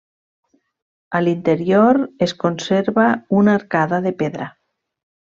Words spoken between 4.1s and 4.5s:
pedra.